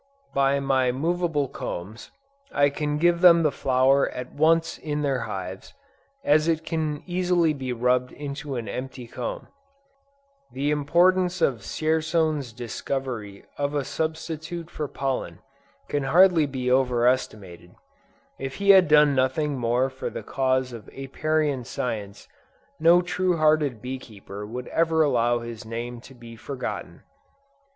By 0.33 0.59
my 0.59 0.91
movable 0.91 1.47
combs, 1.47 2.09
I 2.51 2.71
can 2.71 2.97
give 2.97 3.21
them 3.21 3.43
the 3.43 3.51
flour 3.51 4.09
at 4.09 4.33
once 4.33 4.79
in 4.79 5.03
their 5.03 5.19
hives, 5.29 5.75
as 6.23 6.47
it 6.47 6.65
can 6.65 7.03
easily 7.05 7.53
be 7.53 7.71
rubbed 7.71 8.11
into 8.11 8.55
an 8.55 8.67
empty 8.67 9.05
comb. 9.05 9.47
The 10.53 10.71
importance 10.71 11.39
of 11.39 11.59
Dzierzon's 11.59 12.51
discovers 12.51 13.43
of 13.59 13.75
a 13.75 13.85
substitute 13.85 14.71
for 14.71 14.87
pollen, 14.87 15.37
can 15.87 16.01
hardly 16.05 16.47
be 16.47 16.71
over 16.71 17.05
estimated. 17.05 17.75
If 18.39 18.55
he 18.55 18.71
had 18.71 18.87
done 18.87 19.13
nothing 19.13 19.55
more 19.55 19.87
for 19.91 20.09
the 20.09 20.23
cause 20.23 20.73
of 20.73 20.87
Apiarian 20.97 21.63
science, 21.63 22.27
no 22.79 23.03
true 23.03 23.37
hearted 23.37 23.83
bee 23.83 23.99
keeper 23.99 24.47
would 24.47 24.67
ever 24.69 25.03
allow 25.03 25.41
his 25.41 25.63
name 25.63 26.01
to 26.01 26.15
be 26.15 26.35
forgotten. 26.35 27.03